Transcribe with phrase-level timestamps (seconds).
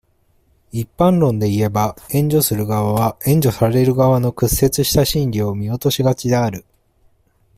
[0.71, 6.65] 一般論でいえば、援助する側は、援助される側の屈折した心理を見落としがちである。